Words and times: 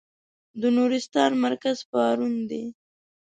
د 0.61 0.63
نورستان 0.77 1.31
مرکز 1.45 1.77
پارون 1.91 2.33
دی. 2.49 2.63